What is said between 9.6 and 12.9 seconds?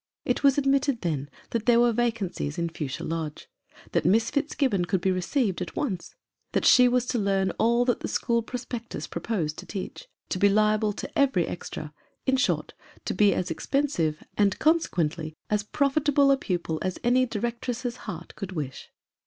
teach; to be liable to every extra: in short,